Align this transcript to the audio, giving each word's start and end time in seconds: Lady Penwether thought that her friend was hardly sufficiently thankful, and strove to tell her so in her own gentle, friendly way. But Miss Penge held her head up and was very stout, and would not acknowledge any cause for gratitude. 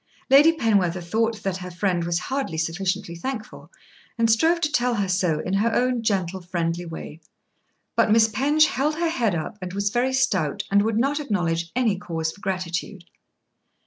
Lady 0.31 0.51
Penwether 0.57 0.99
thought 0.99 1.43
that 1.43 1.57
her 1.57 1.69
friend 1.69 2.05
was 2.05 2.17
hardly 2.17 2.57
sufficiently 2.57 3.13
thankful, 3.13 3.71
and 4.17 4.31
strove 4.31 4.59
to 4.61 4.71
tell 4.71 4.95
her 4.95 5.07
so 5.07 5.37
in 5.41 5.53
her 5.53 5.71
own 5.75 6.01
gentle, 6.01 6.41
friendly 6.41 6.87
way. 6.87 7.21
But 7.95 8.09
Miss 8.09 8.27
Penge 8.27 8.65
held 8.65 8.95
her 8.95 9.09
head 9.09 9.35
up 9.35 9.59
and 9.61 9.73
was 9.73 9.91
very 9.91 10.13
stout, 10.13 10.63
and 10.71 10.81
would 10.81 10.97
not 10.97 11.19
acknowledge 11.19 11.71
any 11.75 11.99
cause 11.99 12.31
for 12.31 12.41
gratitude. 12.41 13.03